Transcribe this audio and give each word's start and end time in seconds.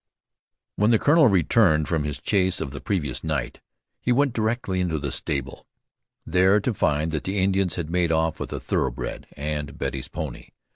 When 0.77 0.89
the 0.89 0.97
colonel 0.97 1.27
returned 1.27 1.87
from 1.87 2.05
his 2.05 2.19
chase 2.19 2.59
of 2.59 2.71
the 2.71 2.81
previous 2.81 3.23
night, 3.23 3.59
he 3.99 4.11
went 4.11 4.33
directly 4.33 4.83
to 4.83 4.97
the 4.97 5.11
stable, 5.11 5.67
there 6.25 6.59
to 6.59 6.73
find 6.73 7.11
that 7.11 7.23
the 7.23 7.37
Indians 7.37 7.75
had 7.75 7.91
made 7.91 8.11
off 8.11 8.39
with 8.39 8.51
a 8.51 8.59
thoroughbred, 8.59 9.27
and 9.37 9.77
Betty's 9.77 10.07
pony. 10.07 10.47